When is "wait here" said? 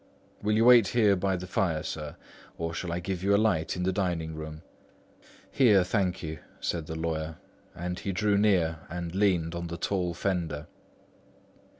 0.65-1.15